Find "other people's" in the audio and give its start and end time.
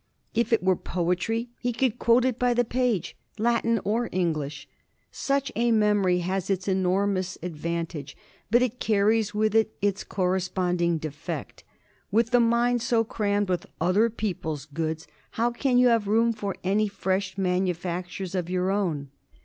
13.79-14.65